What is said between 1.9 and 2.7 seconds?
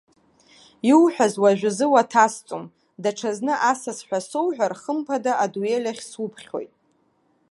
уаҭасҵом,